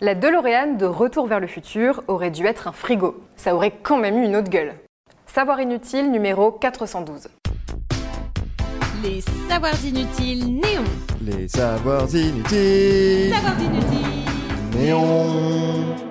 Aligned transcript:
La 0.00 0.14
DeLorean 0.14 0.74
de 0.74 0.86
Retour 0.86 1.26
vers 1.26 1.40
le 1.40 1.48
futur 1.48 2.04
aurait 2.06 2.30
dû 2.30 2.46
être 2.46 2.68
un 2.68 2.72
frigo. 2.72 3.20
Ça 3.36 3.52
aurait 3.56 3.72
quand 3.82 3.96
même 3.96 4.16
eu 4.16 4.24
une 4.24 4.36
autre 4.36 4.48
gueule. 4.48 4.74
Savoir 5.26 5.60
inutile 5.60 6.12
numéro 6.12 6.52
412. 6.52 7.26
Les 9.02 9.20
savoirs 9.48 9.84
inutiles 9.84 10.54
néons. 10.54 10.84
Les 11.20 11.48
savoirs 11.48 12.14
inutiles. 12.14 13.34
Savoirs 13.34 13.60
inutiles. 13.60 14.78
Néon. 14.78 16.07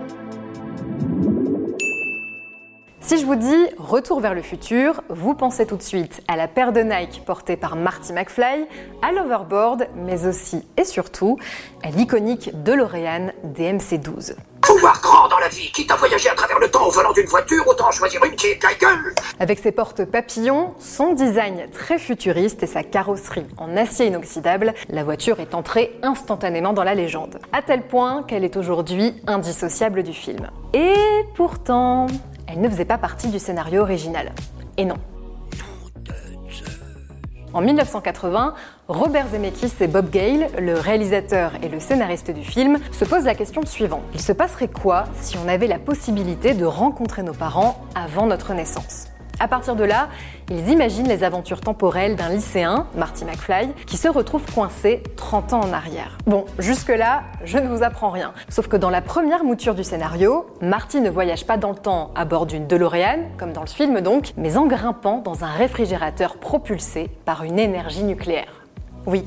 Si 3.08 3.18
je 3.18 3.26
vous 3.26 3.36
dis 3.36 3.68
Retour 3.78 4.20
vers 4.20 4.34
le 4.34 4.42
futur, 4.42 5.02
vous 5.08 5.34
pensez 5.34 5.66
tout 5.66 5.78
de 5.78 5.82
suite 5.82 6.22
à 6.28 6.36
la 6.36 6.50
paire 6.50 6.74
de 6.74 6.82
Nike 6.82 7.24
portée 7.26 7.56
par 7.56 7.78
Marty 7.78 8.12
McFly, 8.12 8.68
à 9.02 9.14
l'overboard, 9.14 9.88
mais 9.96 10.28
aussi 10.28 10.68
et 10.76 10.84
surtout 10.84 11.38
à 11.84 11.90
l'iconique 11.90 12.52
DeLorean 12.64 13.32
DMC-12. 13.46 14.36
Pouvoir 14.60 15.00
grand 15.02 15.30
dans 15.30 15.40
la 15.40 15.48
vie, 15.48 15.72
quitte 15.72 15.90
à 15.90 15.96
voyager 15.96 16.28
à 16.28 16.36
travers 16.36 16.60
le 16.60 16.70
temps 16.70 16.86
au 16.86 16.92
volant 16.92 17.14
d'une 17.14 17.28
voiture, 17.28 17.66
autant 17.66 17.90
choisir 17.92 18.22
une 18.26 18.36
qui 18.36 18.48
est 18.48 18.62
ta 18.62 18.74
gueule. 18.74 19.16
Avec 19.40 19.60
ses 19.60 19.72
portes 19.72 20.04
papillons, 20.04 20.74
son 20.78 21.14
design 21.14 21.68
très 21.72 22.00
futuriste 22.00 22.62
et 22.64 22.68
sa 22.68 22.84
carrosserie 22.84 23.48
en 23.58 23.78
acier 23.78 24.08
inoxydable, 24.08 24.74
la 24.90 25.06
voiture 25.06 25.40
est 25.40 25.56
entrée 25.56 25.98
instantanément 26.04 26.74
dans 26.74 26.84
la 26.84 26.94
légende. 26.94 27.40
À 27.54 27.62
tel 27.62 27.84
point 27.84 28.24
qu'elle 28.24 28.44
est 28.44 28.58
aujourd'hui 28.58 29.16
indissociable 29.28 30.04
du 30.04 30.12
film. 30.12 30.50
Et 30.74 30.94
pourtant, 31.36 32.08
elle 32.48 32.62
ne 32.62 32.70
faisait 32.70 32.86
pas 32.86 32.98
partie 32.98 33.28
du 33.30 33.40
scénario 33.40 33.82
original. 33.82 34.32
Et 34.78 34.86
non. 34.86 34.98
En 37.54 37.62
1980, 37.62 38.54
Robert 38.88 39.30
Zemeckis 39.30 39.74
et 39.80 39.88
Bob 39.88 40.10
Gale, 40.10 40.50
le 40.60 40.76
réalisateur 40.76 41.54
et 41.64 41.70
le 41.70 41.80
scénariste 41.80 42.30
du 42.32 42.44
film, 42.44 42.78
se 42.92 43.06
posent 43.06 43.26
la 43.26 43.36
question 43.36 43.66
suivante. 43.66 44.04
Il 44.14 44.22
se 44.22 44.32
passerait 44.32 44.68
quoi 44.68 45.06
si 45.14 45.38
on 45.38 45.48
avait 45.48 45.68
la 45.68 45.80
possibilité 45.80 46.54
de 46.54 46.66
rencontrer 46.66 47.24
nos 47.24 47.34
parents 47.34 47.84
avant 47.96 48.28
notre 48.28 48.54
naissance? 48.54 49.08
À 49.40 49.48
partir 49.48 49.76
de 49.76 49.84
là, 49.84 50.10
ils 50.50 50.70
imaginent 50.70 51.08
les 51.08 51.24
aventures 51.24 51.62
temporelles 51.62 52.16
d'un 52.16 52.30
lycéen, 52.30 52.88
Marty 52.96 53.26
McFly, 53.26 53.70
qui 53.86 53.98
se 53.98 54.08
retrouve 54.08 54.44
coincé 54.54 55.04
30 55.16 55.54
ans 55.54 55.62
en 55.62 55.74
arrière. 55.74 56.18
Bon, 56.26 56.46
jusque-là, 56.58 57.24
je 57.44 57.58
ne 57.58 57.68
vous 57.68 57.84
apprends 57.84 58.10
rien. 58.10 58.34
Sauf 58.50 58.68
que 58.68 58.78
dans 58.78 58.90
la 58.90 59.02
première 59.02 59.44
mouture 59.44 59.76
du 59.76 59.84
scénario, 59.84 60.48
Marty 60.62 61.02
ne 61.02 61.10
voyage 61.10 61.46
pas 61.46 61.58
dans 61.58 61.72
le 61.72 61.78
temps 61.78 62.12
à 62.16 62.26
bord 62.26 62.46
d'une 62.46 62.68
DeLorean, 62.68 63.30
comme 63.38 63.54
dans 63.54 63.62
le 63.62 63.68
film 63.68 64.02
donc, 64.02 64.34
mais 64.38 64.58
en 64.58 64.66
grimpant 64.66 65.20
dans 65.20 65.44
un 65.44 65.52
réfrigérateur 65.52 66.38
propulsé 66.38 67.10
par 67.26 67.44
une 67.44 67.60
énergie 67.60 68.04
nucléaire. 68.04 68.64
Oui, 69.06 69.26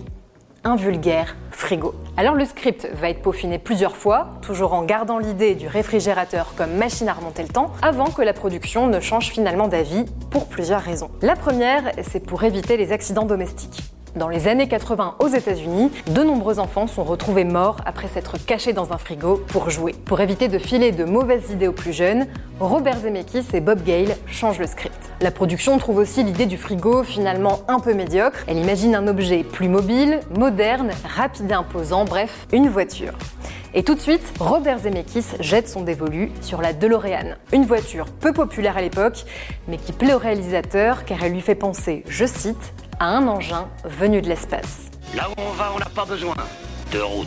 un 0.64 0.76
vulgaire 0.76 1.36
frigo. 1.50 1.94
Alors 2.16 2.34
le 2.34 2.44
script 2.44 2.88
va 2.94 3.10
être 3.10 3.22
peaufiné 3.22 3.58
plusieurs 3.58 3.96
fois, 3.96 4.28
toujours 4.42 4.74
en 4.74 4.82
gardant 4.82 5.18
l'idée 5.18 5.54
du 5.54 5.66
réfrigérateur 5.66 6.54
comme 6.56 6.72
machine 6.72 7.08
à 7.08 7.14
remonter 7.14 7.42
le 7.42 7.48
temps, 7.48 7.72
avant 7.82 8.06
que 8.06 8.22
la 8.22 8.32
production 8.32 8.86
ne 8.86 9.00
change 9.00 9.28
finalement 9.28 9.68
d'avis 9.68 10.04
pour 10.30 10.46
plusieurs 10.46 10.82
raisons. 10.82 11.10
La 11.22 11.36
première, 11.36 11.92
c'est 12.02 12.20
pour 12.20 12.44
éviter 12.44 12.76
les 12.76 12.92
accidents 12.92 13.24
domestiques. 13.24 13.82
Dans 14.16 14.28
les 14.28 14.48
années 14.48 14.66
80 14.66 15.16
aux 15.20 15.28
États-Unis, 15.28 15.90
de 16.10 16.22
nombreux 16.22 16.58
enfants 16.58 16.88
sont 16.88 17.04
retrouvés 17.04 17.44
morts 17.44 17.76
après 17.86 18.08
s'être 18.08 18.44
cachés 18.44 18.72
dans 18.72 18.92
un 18.92 18.98
frigo 18.98 19.40
pour 19.48 19.70
jouer. 19.70 19.94
Pour 20.04 20.20
éviter 20.20 20.48
de 20.48 20.58
filer 20.58 20.90
de 20.90 21.04
mauvaises 21.04 21.50
idées 21.50 21.68
aux 21.68 21.72
plus 21.72 21.92
jeunes, 21.92 22.26
Robert 22.58 22.98
Zemeckis 22.98 23.46
et 23.54 23.60
Bob 23.60 23.84
Gale 23.84 24.16
changent 24.26 24.58
le 24.58 24.66
script. 24.66 24.99
La 25.22 25.30
production 25.30 25.76
trouve 25.76 25.98
aussi 25.98 26.24
l'idée 26.24 26.46
du 26.46 26.56
frigo 26.56 27.02
finalement 27.02 27.60
un 27.68 27.78
peu 27.78 27.92
médiocre. 27.92 28.38
Elle 28.46 28.56
imagine 28.56 28.94
un 28.94 29.06
objet 29.06 29.44
plus 29.44 29.68
mobile, 29.68 30.20
moderne, 30.34 30.92
rapide 31.04 31.50
et 31.50 31.52
imposant, 31.52 32.06
bref, 32.06 32.46
une 32.52 32.70
voiture. 32.70 33.12
Et 33.74 33.82
tout 33.82 33.94
de 33.94 34.00
suite, 34.00 34.32
Robert 34.40 34.78
Zemeckis 34.78 35.26
jette 35.40 35.68
son 35.68 35.82
dévolu 35.82 36.32
sur 36.40 36.62
la 36.62 36.72
DeLorean. 36.72 37.36
Une 37.52 37.66
voiture 37.66 38.06
peu 38.06 38.32
populaire 38.32 38.78
à 38.78 38.80
l'époque, 38.80 39.26
mais 39.68 39.76
qui 39.76 39.92
plaît 39.92 40.14
au 40.14 40.18
réalisateur 40.18 41.04
car 41.04 41.22
elle 41.22 41.32
lui 41.32 41.42
fait 41.42 41.54
penser, 41.54 42.02
je 42.08 42.24
cite, 42.24 42.72
à 42.98 43.08
un 43.08 43.28
engin 43.28 43.68
venu 43.84 44.22
de 44.22 44.28
l'espace. 44.28 44.90
Là 45.14 45.28
où 45.28 45.34
on 45.36 45.52
va, 45.52 45.70
on 45.76 45.78
n'a 45.78 45.90
pas 45.94 46.06
besoin 46.06 46.34
de 46.94 46.98
route. 46.98 47.26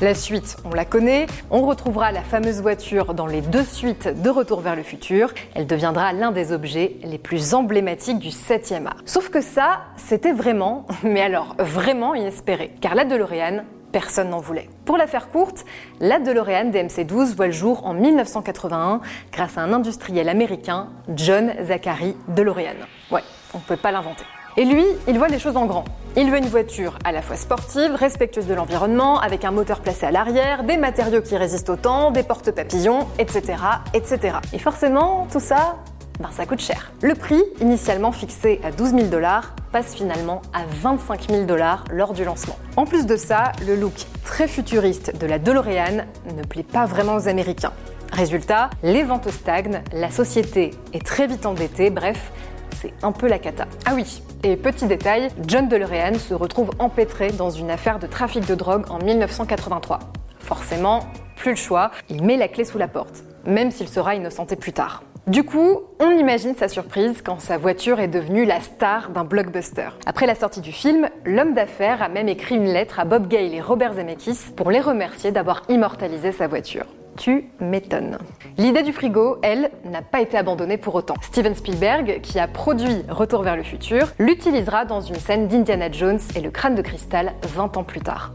La 0.00 0.14
suite, 0.14 0.56
on 0.64 0.74
la 0.74 0.84
connaît. 0.84 1.26
On 1.50 1.66
retrouvera 1.66 2.12
la 2.12 2.22
fameuse 2.22 2.62
voiture 2.62 3.14
dans 3.14 3.26
les 3.26 3.40
deux 3.40 3.64
suites 3.64 4.06
de 4.06 4.30
Retour 4.30 4.60
vers 4.60 4.76
le 4.76 4.84
futur. 4.84 5.34
Elle 5.56 5.66
deviendra 5.66 6.12
l'un 6.12 6.30
des 6.30 6.52
objets 6.52 6.94
les 7.02 7.18
plus 7.18 7.52
emblématiques 7.52 8.20
du 8.20 8.28
7e 8.28 8.86
art. 8.86 8.98
Sauf 9.06 9.28
que 9.28 9.40
ça, 9.40 9.80
c'était 9.96 10.30
vraiment, 10.30 10.86
mais 11.02 11.20
alors 11.20 11.56
vraiment 11.58 12.14
inespéré. 12.14 12.72
Car 12.80 12.94
la 12.94 13.04
DeLorean, 13.04 13.64
personne 13.90 14.30
n'en 14.30 14.38
voulait. 14.38 14.68
Pour 14.84 14.98
la 14.98 15.08
faire 15.08 15.30
courte, 15.30 15.64
la 15.98 16.20
DeLorean 16.20 16.70
DMC-12 16.70 17.34
voit 17.34 17.46
le 17.46 17.52
jour 17.52 17.84
en 17.84 17.92
1981 17.92 19.00
grâce 19.32 19.58
à 19.58 19.62
un 19.62 19.72
industriel 19.72 20.28
américain, 20.28 20.90
John 21.08 21.52
Zachary 21.64 22.14
DeLorean. 22.28 22.86
Ouais, 23.10 23.24
on 23.52 23.58
ne 23.58 23.64
peut 23.64 23.76
pas 23.76 23.90
l'inventer. 23.90 24.24
Et 24.58 24.64
lui, 24.64 24.84
il 25.06 25.16
voit 25.18 25.28
les 25.28 25.38
choses 25.38 25.56
en 25.56 25.66
grand. 25.66 25.84
Il 26.16 26.32
veut 26.32 26.38
une 26.38 26.48
voiture 26.48 26.98
à 27.04 27.12
la 27.12 27.22
fois 27.22 27.36
sportive, 27.36 27.94
respectueuse 27.94 28.48
de 28.48 28.54
l'environnement, 28.54 29.20
avec 29.20 29.44
un 29.44 29.52
moteur 29.52 29.78
placé 29.78 30.04
à 30.04 30.10
l'arrière, 30.10 30.64
des 30.64 30.76
matériaux 30.76 31.22
qui 31.22 31.36
résistent 31.36 31.70
au 31.70 31.76
temps, 31.76 32.10
des 32.10 32.24
portes 32.24 32.50
papillons, 32.50 33.06
etc., 33.20 33.54
etc. 33.94 34.38
Et 34.52 34.58
forcément, 34.58 35.28
tout 35.30 35.38
ça, 35.38 35.76
ben 36.18 36.30
ça 36.32 36.44
coûte 36.44 36.58
cher. 36.58 36.90
Le 37.02 37.14
prix, 37.14 37.40
initialement 37.60 38.10
fixé 38.10 38.60
à 38.64 38.72
12 38.72 38.94
000 38.94 39.02
dollars, 39.04 39.54
passe 39.70 39.94
finalement 39.94 40.42
à 40.52 40.62
25 40.82 41.30
000 41.30 41.44
dollars 41.44 41.84
lors 41.92 42.12
du 42.12 42.24
lancement. 42.24 42.56
En 42.74 42.84
plus 42.84 43.06
de 43.06 43.14
ça, 43.14 43.52
le 43.64 43.76
look 43.76 44.06
très 44.24 44.48
futuriste 44.48 45.16
de 45.16 45.26
la 45.28 45.38
DeLorean 45.38 46.04
ne 46.36 46.42
plaît 46.42 46.64
pas 46.64 46.84
vraiment 46.84 47.14
aux 47.14 47.28
Américains. 47.28 47.72
Résultat, 48.12 48.70
les 48.82 49.04
ventes 49.04 49.30
stagnent, 49.30 49.82
la 49.92 50.10
société 50.10 50.72
est 50.92 51.06
très 51.06 51.28
vite 51.28 51.46
endettée, 51.46 51.90
bref, 51.90 52.32
c'est 52.80 52.92
un 53.02 53.12
peu 53.12 53.26
la 53.28 53.38
cata. 53.38 53.66
Ah 53.84 53.92
oui, 53.94 54.22
et 54.42 54.56
petit 54.56 54.86
détail, 54.86 55.28
John 55.46 55.68
DeLorean 55.68 56.14
se 56.14 56.34
retrouve 56.34 56.70
empêtré 56.78 57.30
dans 57.32 57.50
une 57.50 57.70
affaire 57.70 57.98
de 57.98 58.06
trafic 58.06 58.46
de 58.46 58.54
drogue 58.54 58.84
en 58.90 58.98
1983. 58.98 59.98
Forcément, 60.38 61.00
plus 61.36 61.50
le 61.50 61.56
choix, 61.56 61.90
il 62.08 62.22
met 62.22 62.36
la 62.36 62.48
clé 62.48 62.64
sous 62.64 62.78
la 62.78 62.88
porte, 62.88 63.24
même 63.46 63.70
s'il 63.70 63.88
sera 63.88 64.14
innocenté 64.14 64.56
plus 64.56 64.72
tard. 64.72 65.02
Du 65.26 65.44
coup, 65.44 65.80
on 66.00 66.10
imagine 66.10 66.54
sa 66.54 66.68
surprise 66.68 67.20
quand 67.22 67.38
sa 67.38 67.58
voiture 67.58 68.00
est 68.00 68.08
devenue 68.08 68.46
la 68.46 68.60
star 68.60 69.10
d'un 69.10 69.24
blockbuster. 69.24 69.90
Après 70.06 70.26
la 70.26 70.34
sortie 70.34 70.62
du 70.62 70.72
film, 70.72 71.10
l'homme 71.26 71.52
d'affaires 71.52 72.02
a 72.02 72.08
même 72.08 72.28
écrit 72.28 72.54
une 72.54 72.72
lettre 72.72 72.98
à 72.98 73.04
Bob 73.04 73.28
Gale 73.28 73.52
et 73.52 73.60
Robert 73.60 73.92
Zemeckis 73.92 74.52
pour 74.56 74.70
les 74.70 74.80
remercier 74.80 75.30
d'avoir 75.30 75.64
immortalisé 75.68 76.32
sa 76.32 76.46
voiture. 76.46 76.86
Tu 77.18 77.50
m'étonnes. 77.58 78.16
L'idée 78.58 78.84
du 78.84 78.92
frigo, 78.92 79.38
elle, 79.42 79.72
n'a 79.84 80.02
pas 80.02 80.20
été 80.20 80.38
abandonnée 80.38 80.76
pour 80.76 80.94
autant. 80.94 81.16
Steven 81.20 81.52
Spielberg, 81.56 82.20
qui 82.22 82.38
a 82.38 82.46
produit 82.46 83.02
Retour 83.08 83.42
vers 83.42 83.56
le 83.56 83.64
futur, 83.64 84.06
l'utilisera 84.20 84.84
dans 84.84 85.00
une 85.00 85.16
scène 85.16 85.48
d'Indiana 85.48 85.90
Jones 85.90 86.20
et 86.36 86.40
le 86.40 86.52
crâne 86.52 86.76
de 86.76 86.82
cristal 86.82 87.32
20 87.42 87.76
ans 87.76 87.82
plus 87.82 88.00
tard. 88.00 88.30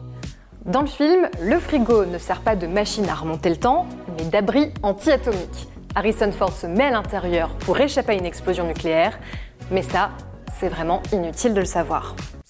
Dans 0.66 0.82
le 0.82 0.88
film, 0.88 1.30
le 1.42 1.60
frigo 1.60 2.04
ne 2.04 2.18
sert 2.18 2.42
pas 2.42 2.58
de 2.58 2.68
machine 2.68 3.08
à 3.08 3.16
remonter 3.16 3.50
le 3.50 3.56
temps, 3.56 3.86
mais 4.18 4.26
d'abri 4.26 4.74
anti-atomique. 4.84 5.70
Harrison 5.96 6.32
Ford 6.34 6.52
se 6.52 6.68
met 6.68 6.84
à 6.84 6.92
l'intérieur 6.92 7.52
pour 7.60 7.80
échapper 7.80 8.12
à 8.12 8.16
une 8.16 8.26
explosion 8.26 8.68
nucléaire, 8.68 9.18
mais 9.72 9.82
ça, 9.82 10.10
c'est 10.60 10.70
vraiment 10.70 11.02
inutile 11.14 11.54
de 11.54 11.62
le 11.62 11.66
savoir. 11.66 12.16